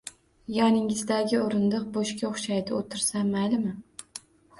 -Yoningizdagi 0.53 1.35
o’rindiq 1.39 1.83
bo’shga 1.97 2.25
o’xshaydi. 2.29 2.73
O’tirsam, 2.79 3.29
maylimi? 3.37 3.75